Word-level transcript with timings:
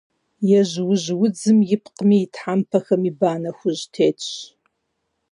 Ежьужьудзым 0.59 1.57
ипкъми 1.73 2.17
и 2.25 2.27
тхьэмпэхэми 2.33 3.11
банэ 3.19 3.51
хужь 3.57 3.85
тетщ. 3.93 4.29